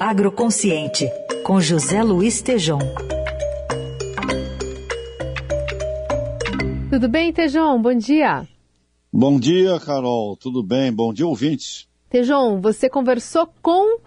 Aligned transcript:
Agroconsciente, 0.00 1.08
com 1.42 1.60
José 1.60 2.02
Luiz 2.02 2.42
Tejom. 2.42 2.78
Tudo 6.90 7.08
bem, 7.08 7.32
Tejom? 7.32 7.80
Bom 7.80 7.94
dia. 7.94 8.46
Bom 9.12 9.38
dia, 9.38 9.78
Carol. 9.80 10.36
Tudo 10.36 10.62
bem? 10.62 10.92
Bom 10.92 11.12
dia, 11.12 11.26
ouvintes. 11.26 11.88
Tejom, 12.08 12.60
você 12.60 12.88
conversou 12.88 13.48
com 13.60 13.98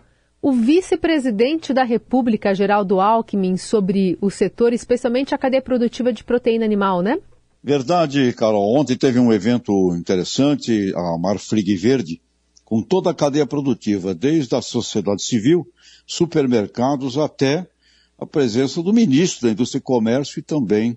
o 0.42 0.52
vice-presidente 0.52 1.74
da 1.74 1.84
República, 1.84 2.56
Geraldo 2.56 3.00
Alckmin, 3.00 3.58
sobre 3.58 4.18
o 4.22 4.30
setor, 4.30 4.72
especialmente 4.74 5.36
a 5.36 5.38
cadeia 5.38 5.62
produtiva 5.62 6.14
de 6.14 6.24
proteína 6.24 6.66
animal, 6.66 7.02
né? 7.02 7.18
Verdade, 7.62 8.32
Carol. 8.34 8.74
Ontem 8.74 8.96
teve 8.96 9.20
um 9.20 9.34
evento 9.34 9.94
interessante, 9.96 10.94
a 10.96 11.18
Marfrig 11.18 11.76
Verde, 11.76 12.22
com 12.70 12.84
toda 12.84 13.10
a 13.10 13.16
cadeia 13.16 13.48
produtiva, 13.48 14.14
desde 14.14 14.56
a 14.56 14.62
sociedade 14.62 15.24
civil, 15.24 15.68
supermercados, 16.06 17.18
até 17.18 17.68
a 18.16 18.28
presença 18.28 18.84
do 18.84 18.94
ministro 18.94 19.48
da 19.48 19.52
Indústria 19.52 19.80
e 19.80 19.82
Comércio 19.82 20.38
e 20.38 20.44
também 20.44 20.96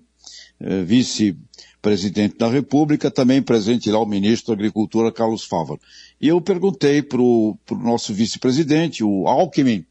eh, 0.60 0.82
vice-presidente 0.82 2.36
da 2.36 2.46
República, 2.50 3.10
também 3.10 3.40
presente 3.40 3.90
lá 3.90 3.98
o 3.98 4.04
ministro 4.04 4.48
da 4.48 4.60
Agricultura, 4.60 5.10
Carlos 5.10 5.44
Fávaro. 5.44 5.80
E 6.20 6.28
eu 6.28 6.42
perguntei 6.42 7.00
para 7.00 7.22
o 7.22 7.56
nosso 7.70 8.12
vice-presidente, 8.12 9.02
o 9.02 9.26
Alckmin, 9.26 9.86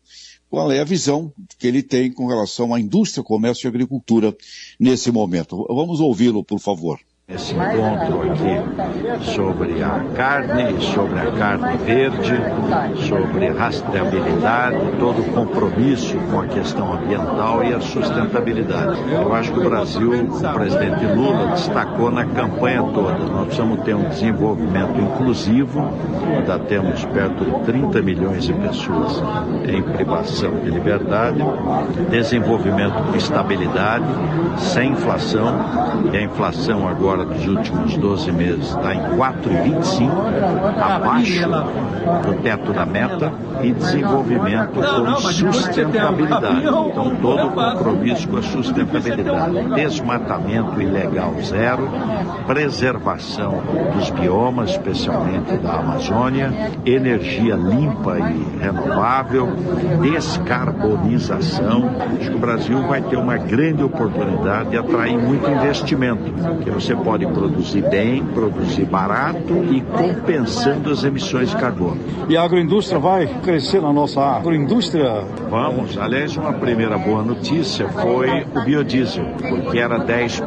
qual 0.52 0.72
é 0.72 0.81
a 0.81 0.86
visão 0.86 1.34
que 1.58 1.66
ele 1.66 1.81
tem 1.81 2.11
com 2.11 2.27
relação 2.27 2.75
à 2.75 2.80
indústria, 2.80 3.23
comércio 3.23 3.66
e 3.66 3.70
agricultura 3.70 4.38
nesse 4.80 5.11
momento. 5.11 5.66
Vamos 5.67 6.00
ouvi-lo, 6.00 6.44
por 6.44 6.59
favor 6.59 7.00
esse 7.34 7.53
encontro 7.53 8.21
aqui 8.23 9.23
sobre 9.23 9.81
a 9.84 10.02
carne, 10.16 10.81
sobre 10.81 11.20
a 11.20 11.31
carne 11.31 11.77
verde, 11.77 12.35
sobre 13.08 13.48
rastreabilidade, 13.49 14.77
todo 14.99 15.22
o 15.22 15.26
compromisso 15.31 16.17
com 16.30 16.41
a 16.41 16.48
questão 16.48 16.94
ambiental 16.94 17.63
e 17.63 17.73
a 17.73 17.80
sustentabilidade. 17.80 19.00
Eu 19.11 19.33
acho 19.33 19.52
que 19.53 19.59
o 19.59 19.64
Brasil, 19.64 20.11
o 20.11 20.53
presidente 20.53 21.06
Lula 21.06 21.47
destacou 21.47 22.11
na 22.11 22.25
campanha 22.25 22.83
toda. 22.83 23.19
Nós 23.19 23.45
precisamos 23.45 23.81
ter 23.81 23.95
um 23.95 24.09
desenvolvimento 24.09 25.00
inclusivo, 25.00 25.89
ainda 26.36 26.59
temos 26.59 27.06
perto 27.06 27.45
de 27.45 27.66
30 27.66 28.02
milhões 28.02 28.44
de 28.44 28.53
pessoas 28.53 29.23
em 29.67 29.81
privação 29.81 30.52
de 30.59 30.69
liberdade, 30.69 31.39
desenvolvimento 32.09 33.03
com 33.03 33.16
estabilidade, 33.16 34.06
sem 34.58 34.91
inflação, 34.91 35.53
e 36.11 36.17
a 36.17 36.22
inflação 36.22 36.88
agora 36.88 37.20
dos 37.23 37.47
últimos 37.47 37.97
12 37.97 38.31
meses 38.31 38.67
está 38.67 38.94
em 38.94 39.02
4,25, 39.17 40.11
abaixo 40.81 41.47
do 42.25 42.41
teto 42.41 42.73
da 42.73 42.86
meta, 42.86 43.31
e 43.63 43.72
desenvolvimento 43.72 44.73
com 44.73 45.16
sustentabilidade. 45.17 46.61
Então, 46.61 47.16
todo 47.22 47.47
o 47.47 47.52
compromisso 47.52 48.28
com 48.28 48.38
a 48.38 48.41
sustentabilidade. 48.41 49.75
Desmatamento 49.75 50.81
ilegal 50.81 51.33
zero, 51.41 51.89
preservação 52.47 53.61
dos 53.94 54.09
biomas, 54.09 54.72
especialmente 54.72 55.58
da 55.58 55.73
Amazônia, 55.73 56.72
energia 56.85 57.56
limpa 57.56 58.17
e 58.19 58.59
renovável, 58.59 59.50
descarbonização. 60.02 61.91
Acho 62.19 62.31
que 62.31 62.35
o 62.35 62.39
Brasil 62.39 62.81
vai 62.88 63.02
ter 63.02 63.17
uma 63.17 63.38
grande 63.38 63.83
oportunidade 63.83 64.72
de 64.72 64.78
atrair 64.78 65.17
muito 65.17 65.50
investimento, 65.50 66.31
que 66.63 66.69
você 66.69 66.95
pode 66.95 67.11
pode 67.12 67.28
produzir 67.28 67.81
bem, 67.90 68.23
produzir 68.23 68.86
barato 68.86 69.54
e 69.70 69.81
compensando 69.81 70.90
as 70.90 71.04
emissões 71.04 71.50
de 71.50 71.58
carbono. 71.58 72.00
E 72.30 72.38
a 72.38 72.44
agroindústria 72.44 73.00
vai 73.00 73.28
crescer 73.44 73.81
na 73.81 73.92
nossa 73.92 74.22
agroindústria? 74.22 75.26
Vamos. 75.50 75.98
Aliás, 75.98 76.38
uma 76.38 76.53
primeira 76.53 76.98
boa 76.98 77.22
notícia 77.22 77.90
foi 77.90 78.45
o 78.56 78.64
biodiesel, 78.64 79.26
porque 79.50 79.78
era 79.78 80.00
10% 80.00 80.42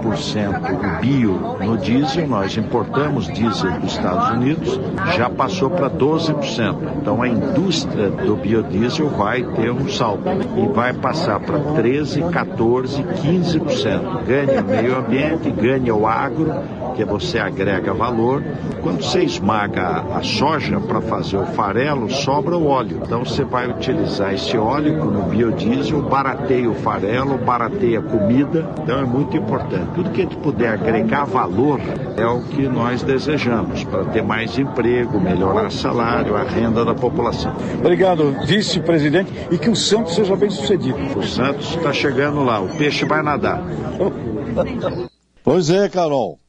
o 0.72 1.00
bio 1.02 1.34
no 1.60 1.76
diesel, 1.76 2.26
nós 2.26 2.56
importamos 2.56 3.26
diesel 3.26 3.72
dos 3.80 3.92
Estados 3.92 4.30
Unidos, 4.30 4.80
já 5.14 5.28
passou 5.28 5.68
para 5.68 5.90
12%. 5.90 6.76
Então 6.96 7.20
a 7.20 7.28
indústria 7.28 8.08
do 8.08 8.36
biodiesel 8.36 9.10
vai 9.10 9.42
ter 9.42 9.70
um 9.70 9.86
salto 9.86 10.24
e 10.56 10.66
vai 10.72 10.94
passar 10.94 11.40
para 11.40 11.58
13, 11.58 12.22
14, 12.22 13.02
15%. 13.02 14.24
Ganha 14.24 14.62
o 14.62 14.64
meio 14.64 14.98
ambiente, 14.98 15.50
ganha 15.50 15.94
o 15.94 16.06
agro 16.06 16.43
que 16.94 17.04
você 17.04 17.38
agrega 17.38 17.92
valor. 17.92 18.42
Quando 18.82 19.02
você 19.02 19.22
esmaga 19.22 20.04
a 20.14 20.22
soja 20.22 20.80
para 20.80 21.00
fazer 21.00 21.36
o 21.36 21.46
farelo, 21.46 22.10
sobra 22.10 22.56
o 22.56 22.66
óleo. 22.66 23.00
Então 23.02 23.24
você 23.24 23.44
vai 23.44 23.68
utilizar 23.68 24.34
esse 24.34 24.56
óleo 24.56 25.04
no 25.04 25.22
biodiesel, 25.22 26.02
barateia 26.02 26.70
o 26.70 26.74
farelo, 26.74 27.38
barateia 27.38 27.98
a 27.98 28.02
comida. 28.02 28.68
Então 28.82 28.98
é 28.98 29.04
muito 29.04 29.36
importante. 29.36 29.88
Tudo 29.94 30.10
que 30.10 30.20
a 30.20 30.24
gente 30.24 30.36
puder 30.36 30.68
agregar 30.68 31.24
valor 31.24 31.80
é 32.16 32.26
o 32.26 32.42
que 32.42 32.62
nós 32.68 33.02
desejamos 33.02 33.84
para 33.84 34.04
ter 34.06 34.22
mais 34.22 34.58
emprego, 34.58 35.20
melhorar 35.20 35.66
o 35.66 35.70
salário, 35.70 36.36
a 36.36 36.42
renda 36.42 36.84
da 36.84 36.94
população. 36.94 37.54
Obrigado, 37.78 38.36
vice-presidente, 38.46 39.32
e 39.50 39.58
que 39.58 39.70
o 39.70 39.76
Santos 39.76 40.14
seja 40.14 40.36
bem 40.36 40.50
sucedido. 40.50 40.98
O 41.16 41.22
Santos 41.22 41.74
está 41.74 41.92
chegando 41.92 42.44
lá, 42.44 42.60
o 42.60 42.68
peixe 42.68 43.04
vai 43.04 43.22
nadar. 43.22 43.62
Pois 45.44 45.68
é, 45.68 45.88
Carol. 45.90 46.40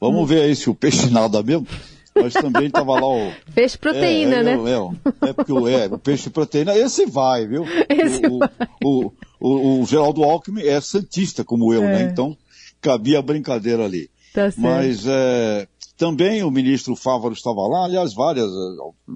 Vamos 0.00 0.22
hum. 0.22 0.26
ver 0.26 0.42
aí 0.42 0.54
se 0.54 0.70
o 0.70 0.74
peixe 0.74 1.10
nada 1.12 1.42
mesmo. 1.42 1.66
Mas 2.14 2.32
também 2.32 2.66
estava 2.66 2.92
lá 2.92 3.08
o. 3.08 3.32
Peixe 3.52 3.76
proteína, 3.76 4.36
é, 4.36 4.42
né? 4.44 4.52
É, 4.52 5.30
é, 5.30 5.32
porque 5.32 5.52
o, 5.52 5.68
é, 5.68 5.86
o 5.86 5.98
peixe 5.98 6.30
proteína, 6.30 6.76
esse 6.76 7.06
vai, 7.06 7.44
viu? 7.44 7.64
Esse 7.90 8.24
o, 8.24 8.38
vai. 8.38 8.50
O, 8.84 9.12
o, 9.40 9.80
o, 9.80 9.86
Geraldo 9.86 10.22
Alckmin 10.22 10.62
é 10.62 10.80
santista 10.80 11.42
como 11.42 11.74
eu, 11.74 11.80
né? 11.82 12.02
é. 12.02 12.04
né? 12.04 12.10
Então 12.12 12.36
cabia 12.80 13.18
a 13.18 13.22
brincadeira 13.22 13.84
ali. 13.84 14.08
Tá 14.32 14.42
certo. 14.42 14.60
Mas 14.60 15.04
é, 15.08 15.66
também 15.96 16.42
o 16.42 16.50
ministro 16.50 16.96
Fávaro 16.96 17.34
estava 17.34 17.60
lá, 17.68 17.84
aliás, 17.84 18.14
várias, 18.14 18.50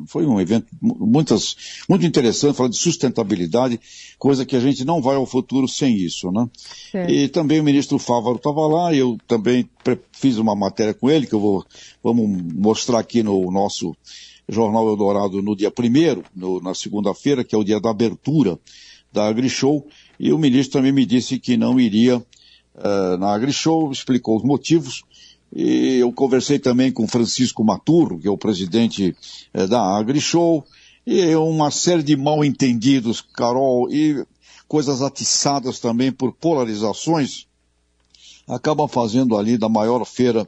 foi 0.06 0.24
um 0.26 0.40
evento 0.40 0.66
muitas, 0.80 1.56
muito 1.88 2.06
interessante, 2.06 2.56
falando 2.56 2.72
de 2.72 2.78
sustentabilidade, 2.78 3.80
coisa 4.18 4.46
que 4.46 4.54
a 4.54 4.60
gente 4.60 4.84
não 4.84 5.02
vai 5.02 5.16
ao 5.16 5.26
futuro 5.26 5.66
sem 5.66 5.96
isso, 5.96 6.30
né? 6.30 6.48
Certo. 6.92 7.10
E 7.10 7.28
também 7.28 7.60
o 7.60 7.64
ministro 7.64 7.98
Fávaro 7.98 8.36
estava 8.36 8.66
lá, 8.66 8.94
eu 8.94 9.18
também 9.26 9.68
fiz 10.12 10.38
uma 10.38 10.54
matéria 10.54 10.94
com 10.94 11.10
ele, 11.10 11.26
que 11.26 11.34
eu 11.34 11.40
vou, 11.40 11.64
vamos 12.02 12.42
mostrar 12.54 13.00
aqui 13.00 13.22
no 13.22 13.50
nosso 13.50 13.96
Jornal 14.48 14.88
Eldorado 14.88 15.42
no 15.42 15.56
dia 15.56 15.70
primeiro, 15.70 16.24
na 16.62 16.74
segunda-feira, 16.74 17.44
que 17.44 17.54
é 17.54 17.58
o 17.58 17.64
dia 17.64 17.80
da 17.80 17.90
abertura 17.90 18.58
da 19.12 19.26
AgriShow, 19.26 19.86
e 20.18 20.32
o 20.32 20.38
ministro 20.38 20.78
também 20.78 20.92
me 20.92 21.04
disse 21.04 21.38
que 21.38 21.56
não 21.56 21.78
iria 21.80 22.18
uh, 22.18 23.16
na 23.18 23.34
AgriShow, 23.34 23.90
explicou 23.90 24.36
os 24.36 24.44
motivos, 24.44 25.02
e 25.52 25.96
eu 25.96 26.12
conversei 26.12 26.58
também 26.58 26.92
com 26.92 27.08
Francisco 27.08 27.64
Maturro, 27.64 28.18
que 28.18 28.28
é 28.28 28.30
o 28.30 28.38
presidente 28.38 29.16
eh, 29.52 29.66
da 29.66 29.80
AgriShow, 29.96 30.64
e 31.06 31.34
uma 31.36 31.70
série 31.70 32.02
de 32.02 32.16
mal 32.16 32.44
entendidos, 32.44 33.20
Carol, 33.20 33.90
e 33.90 34.24
coisas 34.68 35.00
atiçadas 35.00 35.80
também 35.80 36.12
por 36.12 36.32
polarizações, 36.34 37.46
acabam 38.46 38.86
fazendo 38.86 39.36
ali 39.36 39.56
da 39.56 39.68
maior 39.68 40.04
feira 40.04 40.46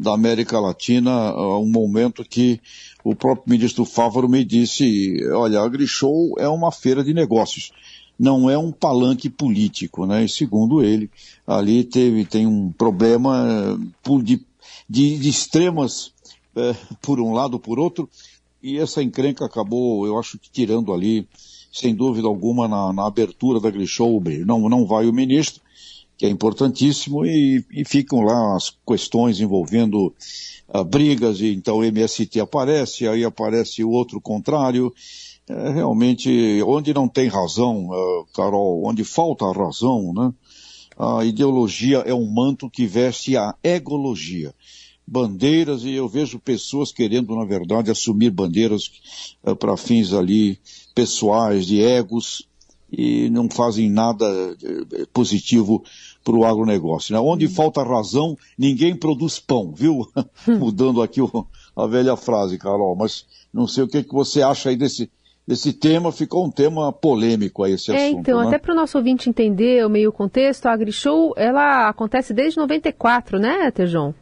da 0.00 0.14
América 0.14 0.58
Latina 0.60 1.34
uh, 1.34 1.60
um 1.60 1.68
momento 1.68 2.24
que 2.24 2.60
o 3.04 3.14
próprio 3.14 3.50
ministro 3.50 3.84
Fávaro 3.84 4.28
me 4.28 4.44
disse, 4.44 5.18
olha, 5.32 5.60
a 5.60 5.64
AgriShow 5.64 6.34
é 6.38 6.48
uma 6.48 6.70
feira 6.70 7.02
de 7.02 7.12
negócios 7.12 7.70
não 8.18 8.50
é 8.50 8.58
um 8.58 8.72
palanque 8.72 9.30
político, 9.30 10.04
né? 10.04 10.24
E 10.24 10.28
segundo 10.28 10.82
ele, 10.82 11.10
ali 11.46 11.84
teve, 11.84 12.24
tem 12.24 12.46
um 12.46 12.72
problema 12.72 13.46
eh, 13.46 14.22
de, 14.22 14.44
de, 14.88 15.18
de 15.18 15.28
extremas 15.28 16.12
é, 16.56 16.74
por 17.00 17.20
um 17.20 17.32
lado, 17.32 17.58
por 17.58 17.78
outro, 17.78 18.08
e 18.62 18.78
essa 18.78 19.02
encrenca 19.02 19.44
acabou, 19.44 20.04
eu 20.04 20.18
acho 20.18 20.38
que 20.38 20.50
tirando 20.50 20.92
ali, 20.92 21.28
sem 21.72 21.94
dúvida 21.94 22.26
alguma, 22.26 22.66
na, 22.66 22.92
na 22.92 23.06
abertura 23.06 23.60
da 23.60 23.70
Grishow, 23.70 24.20
não, 24.44 24.68
não 24.68 24.84
vai 24.84 25.06
o 25.06 25.12
ministro, 25.12 25.62
que 26.16 26.26
é 26.26 26.28
importantíssimo, 26.28 27.24
e, 27.24 27.64
e 27.70 27.84
ficam 27.84 28.20
lá 28.20 28.56
as 28.56 28.74
questões 28.84 29.40
envolvendo 29.40 30.12
uh, 30.68 30.82
brigas, 30.82 31.40
e 31.40 31.54
então 31.54 31.76
o 31.76 31.84
MST 31.84 32.40
aparece, 32.40 33.06
aí 33.06 33.24
aparece 33.24 33.84
o 33.84 33.90
outro 33.90 34.20
contrário, 34.20 34.92
é, 35.48 35.70
realmente, 35.70 36.62
onde 36.66 36.92
não 36.92 37.08
tem 37.08 37.28
razão, 37.28 37.88
uh, 37.88 38.26
Carol, 38.34 38.84
onde 38.86 39.04
falta 39.04 39.50
razão, 39.50 40.12
né? 40.12 40.32
A 40.98 41.24
ideologia 41.24 41.98
é 41.98 42.12
um 42.12 42.28
manto 42.28 42.68
que 42.68 42.86
veste 42.86 43.36
a 43.36 43.54
egologia. 43.62 44.52
Bandeiras, 45.06 45.84
e 45.84 45.92
eu 45.92 46.08
vejo 46.08 46.38
pessoas 46.38 46.92
querendo, 46.92 47.34
na 47.36 47.44
verdade, 47.44 47.90
assumir 47.90 48.30
bandeiras 48.30 48.90
uh, 49.44 49.56
para 49.56 49.76
fins 49.76 50.12
ali 50.12 50.58
pessoais, 50.94 51.66
de 51.66 51.80
egos, 51.80 52.48
e 52.90 53.28
não 53.30 53.48
fazem 53.50 53.90
nada 53.90 54.24
eh, 54.62 55.06
positivo 55.12 55.84
para 56.24 56.34
o 56.34 56.44
agronegócio. 56.44 57.12
Né? 57.12 57.20
Onde 57.20 57.46
falta 57.46 57.82
razão, 57.82 58.36
ninguém 58.56 58.96
produz 58.96 59.38
pão, 59.38 59.72
viu? 59.72 60.08
Mudando 60.58 61.02
aqui 61.02 61.20
o, 61.20 61.46
a 61.76 61.86
velha 61.86 62.16
frase, 62.16 62.58
Carol, 62.58 62.96
mas 62.96 63.26
não 63.52 63.66
sei 63.66 63.84
o 63.84 63.88
que, 63.88 64.02
que 64.02 64.12
você 64.12 64.42
acha 64.42 64.70
aí 64.70 64.76
desse, 64.76 65.10
esse 65.48 65.72
tema 65.72 66.12
ficou 66.12 66.44
um 66.44 66.50
tema 66.50 66.92
polêmico 66.92 67.64
a 67.64 67.70
esse 67.70 67.90
é, 67.90 67.96
assunto. 67.96 68.20
Então, 68.20 68.40
né? 68.40 68.48
até 68.48 68.58
para 68.58 68.72
o 68.72 68.76
nosso 68.76 68.98
ouvinte 68.98 69.30
entender 69.30 69.84
o 69.84 69.88
meio 69.88 70.12
contexto, 70.12 70.66
a 70.66 70.72
AgriShow, 70.72 71.32
ela 71.36 71.88
acontece 71.88 72.34
desde 72.34 72.58
94, 72.58 73.38
né, 73.38 73.70
Tejon? 73.70 74.12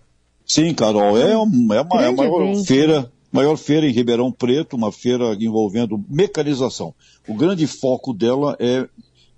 Sim, 0.47 0.73
Carol, 0.73 1.19
é, 1.19 1.37
um, 1.37 1.75
é, 1.75 1.81
uma, 1.81 2.03
é 2.03 2.07
a 2.07 2.13
maior 2.13 2.43
evento. 2.43 2.65
feira, 2.65 3.13
maior 3.33 3.57
feira 3.57 3.85
em 3.85 3.91
Ribeirão 3.91 4.31
Preto, 4.31 4.77
uma 4.77 4.93
feira 4.93 5.37
envolvendo 5.41 6.01
mecanização. 6.09 6.95
O 7.27 7.35
grande 7.35 7.67
foco 7.67 8.15
dela 8.15 8.57
é 8.61 8.87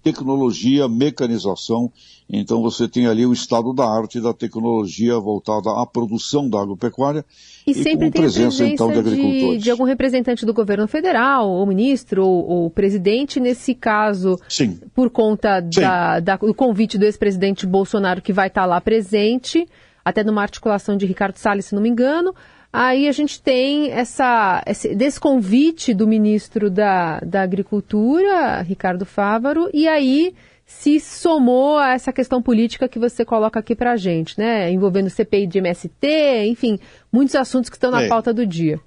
tecnologia, 0.03 0.89
mecanização. 0.89 1.91
Então 2.31 2.61
você 2.63 2.87
tem 2.87 3.07
ali 3.07 3.25
o 3.25 3.33
estado 3.33 3.73
da 3.73 3.85
arte 3.89 4.21
da 4.21 4.35
tecnologia 4.35 5.19
voltada 5.19 5.71
à 5.71 5.87
produção 5.87 6.49
da 6.49 6.61
agropecuária 6.61 7.25
E 7.67 7.73
sempre 7.75 7.93
com 7.93 7.99
tem 7.99 8.09
a 8.09 8.13
presença, 8.25 8.59
presença 8.59 8.65
então 8.67 8.93
de 8.93 8.99
agricultores. 8.99 9.63
de 9.63 9.71
algum 9.71 9.85
representante 9.85 10.45
do 10.45 10.53
governo 10.53 10.87
federal, 10.87 11.49
ou 11.49 11.65
ministro, 11.67 12.25
ou, 12.27 12.47
ou 12.49 12.71
presidente, 12.71 13.41
nesse 13.41 13.75
caso, 13.75 14.39
Sim. 14.49 14.79
por 14.95 15.09
conta 15.11 15.61
da- 15.61 16.21
da- 16.21 16.37
do 16.37 16.55
convite 16.55 16.99
do 16.99 17.05
ex-presidente 17.05 17.67
Bolsonaro, 17.67 18.21
que 18.21 18.33
vai 18.33 18.49
estar 18.49 18.67
lá 18.67 18.81
presente, 18.81 19.67
até 20.05 20.23
numa 20.23 20.43
articulação 20.43 20.97
de 20.97 21.07
Ricardo 21.07 21.37
Salles, 21.37 21.65
se 21.67 21.75
não 21.75 21.83
me 21.83 21.89
engano. 21.89 22.35
Aí 22.73 23.09
a 23.09 23.13
gente 23.13 23.41
tem 23.41 23.91
essa, 23.91 24.63
esse, 24.67 24.95
desse 24.95 25.19
convite 25.19 25.95
do 25.95 26.07
ministro 26.07 26.71
da, 26.71 27.19
da 27.21 27.43
Agricultura, 27.43 28.61
Ricardo 28.63 29.07
Fávaro, 29.07 29.71
e 29.73 29.89
aí 29.89 30.35
se 30.67 31.01
somou 31.01 31.79
a 31.79 31.95
essa 31.95 32.13
questão 32.13 32.43
política 32.43 32.87
que 32.89 32.99
você 32.99 33.25
coloca 33.25 33.59
aqui 33.59 33.75
pra 33.75 33.97
gente, 33.97 34.39
né? 34.39 34.71
Envolvendo 34.71 35.09
CPI 35.09 35.47
de 35.47 35.59
MST, 35.59 36.47
enfim, 36.47 36.79
muitos 37.11 37.35
assuntos 37.35 37.71
que 37.71 37.77
estão 37.77 37.91
na 37.91 38.03
É. 38.03 38.09
pauta 38.09 38.35
do 38.35 38.47
dia. 38.47 38.79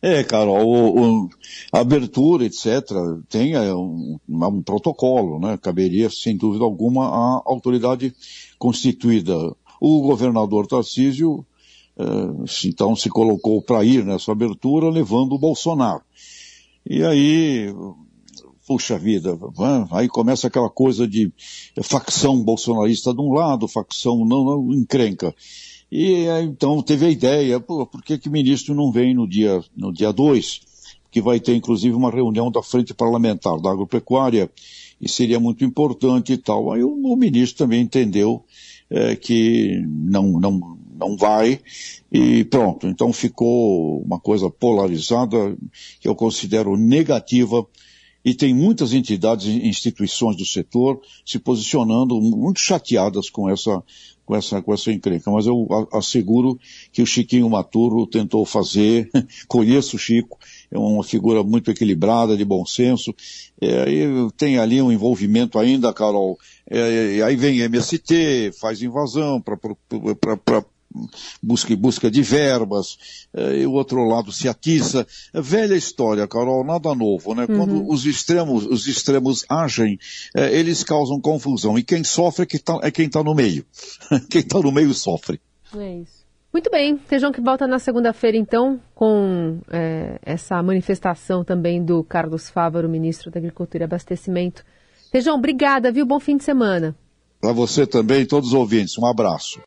É, 0.00 0.22
Carol, 0.22 0.64
o, 0.64 1.24
o- 1.24 1.30
a 1.72 1.80
abertura, 1.80 2.44
etc., 2.44 2.84
tem 3.28 3.54
é, 3.54 3.74
um, 3.74 4.16
um 4.28 4.62
protocolo, 4.62 5.40
né? 5.40 5.58
Caberia, 5.60 6.08
sem 6.08 6.36
dúvida 6.36 6.62
alguma, 6.64 7.06
à 7.08 7.42
autoridade 7.44 8.14
constituída. 8.58 9.34
O 9.80 10.00
governador 10.02 10.66
Tarcísio, 10.68 11.44
então, 12.64 12.94
se 12.94 13.08
colocou 13.08 13.62
para 13.62 13.84
ir 13.84 14.04
nessa 14.04 14.32
abertura, 14.32 14.90
levando 14.90 15.32
o 15.32 15.38
Bolsonaro. 15.38 16.02
E 16.88 17.02
aí, 17.02 17.74
puxa 18.66 18.98
vida, 18.98 19.38
aí 19.90 20.08
começa 20.08 20.48
aquela 20.48 20.68
coisa 20.68 21.06
de 21.06 21.32
facção 21.82 22.42
bolsonarista 22.42 23.14
de 23.14 23.20
um 23.20 23.32
lado, 23.32 23.66
facção 23.66 24.24
não, 24.24 24.44
não 24.44 24.74
encrenca. 24.74 25.34
E 25.90 26.28
aí, 26.28 26.44
então 26.44 26.82
teve 26.82 27.06
a 27.06 27.10
ideia, 27.10 27.60
pô, 27.60 27.86
por 27.86 28.02
que 28.02 28.18
que 28.18 28.28
o 28.28 28.32
ministro 28.32 28.74
não 28.74 28.90
vem 28.90 29.14
no 29.14 29.26
dia 29.26 29.62
no 29.76 29.92
dia 29.92 30.12
2, 30.12 30.60
que 31.10 31.20
vai 31.20 31.38
ter 31.38 31.54
inclusive 31.54 31.94
uma 31.94 32.10
reunião 32.10 32.50
da 32.50 32.62
frente 32.62 32.92
parlamentar 32.92 33.60
da 33.60 33.70
agropecuária 33.70 34.50
e 35.00 35.08
seria 35.08 35.38
muito 35.38 35.64
importante 35.64 36.32
e 36.32 36.36
tal. 36.36 36.72
Aí 36.72 36.82
o, 36.82 36.90
o 36.90 37.16
ministro 37.16 37.58
também 37.58 37.82
entendeu 37.82 38.44
eh, 38.90 39.14
que 39.14 39.82
não 39.86 40.40
não 40.40 40.75
não 40.98 41.16
vai 41.16 41.60
e 42.10 42.44
pronto. 42.44 42.86
Então 42.86 43.12
ficou 43.12 44.02
uma 44.02 44.18
coisa 44.18 44.50
polarizada 44.50 45.56
que 46.00 46.08
eu 46.08 46.14
considero 46.14 46.76
negativa 46.76 47.66
e 48.26 48.34
tem 48.34 48.52
muitas 48.52 48.92
entidades 48.92 49.46
e 49.46 49.68
instituições 49.68 50.36
do 50.36 50.44
setor 50.44 51.00
se 51.24 51.38
posicionando 51.38 52.20
muito 52.20 52.58
chateadas 52.58 53.30
com 53.30 53.48
essa, 53.48 53.80
com 54.24 54.34
essa, 54.34 54.60
com 54.60 54.74
essa 54.74 54.90
encrenca. 54.90 55.30
Mas 55.30 55.46
eu 55.46 55.68
asseguro 55.92 56.58
que 56.90 57.00
o 57.00 57.06
Chiquinho 57.06 57.48
Maturo 57.48 58.04
tentou 58.04 58.44
fazer, 58.44 59.08
conheço 59.46 59.94
o 59.94 59.98
Chico, 59.98 60.36
é 60.72 60.76
uma 60.76 61.04
figura 61.04 61.44
muito 61.44 61.70
equilibrada, 61.70 62.36
de 62.36 62.44
bom 62.44 62.66
senso, 62.66 63.14
é, 63.60 63.88
e 63.88 64.30
tem 64.36 64.58
ali 64.58 64.82
um 64.82 64.90
envolvimento 64.90 65.56
ainda, 65.56 65.92
Carol, 65.92 66.36
é, 66.68 67.22
aí 67.22 67.36
vem 67.36 67.60
MST, 67.60 68.50
faz 68.60 68.82
invasão 68.82 69.40
para 69.40 69.56
busca, 71.42 71.74
busca 71.76 72.10
de 72.10 72.22
verbas, 72.22 72.96
eh, 73.34 73.60
e 73.60 73.66
o 73.66 73.72
outro 73.72 74.04
lado 74.04 74.32
se 74.32 74.48
atiça. 74.48 75.06
Velha 75.32 75.74
história, 75.74 76.26
Carol, 76.26 76.64
nada 76.64 76.94
novo, 76.94 77.34
né? 77.34 77.46
Quando 77.46 77.88
os 77.88 78.06
extremos, 78.06 78.66
os 78.66 78.86
extremos 78.86 79.44
agem, 79.48 79.98
eh, 80.34 80.58
eles 80.58 80.82
causam 80.84 81.20
confusão. 81.20 81.78
E 81.78 81.82
quem 81.82 82.02
sofre 82.04 82.44
é, 82.44 82.46
que 82.46 82.58
tá- 82.58 82.80
é 82.82 82.90
quem 82.90 83.06
está 83.06 83.22
no 83.22 83.34
meio. 83.34 83.64
quem 84.30 84.40
está 84.40 84.58
no 84.58 84.72
meio 84.72 84.92
sofre. 84.94 85.40
É 85.76 85.98
isso. 85.98 86.24
Muito 86.52 86.70
bem, 86.70 86.96
Tejão 86.96 87.32
que 87.32 87.40
volta 87.40 87.66
na 87.66 87.78
segunda-feira, 87.78 88.34
então, 88.36 88.80
com 88.94 89.58
é, 89.70 90.18
essa 90.22 90.62
manifestação 90.62 91.44
também 91.44 91.84
do 91.84 92.02
Carlos 92.02 92.48
Fávaro, 92.48 92.88
ministro 92.88 93.30
da 93.30 93.38
Agricultura 93.38 93.82
e 93.82 93.86
Abastecimento. 93.86 94.64
Tejão, 95.12 95.34
obrigada, 95.36 95.92
viu? 95.92 96.06
Bom 96.06 96.18
fim 96.18 96.36
de 96.38 96.44
semana. 96.44 96.96
Para 97.40 97.52
você 97.52 97.86
também, 97.86 98.24
todos 98.24 98.48
os 98.50 98.54
ouvintes, 98.54 98.96
um 98.96 99.04
abraço. 99.06 99.60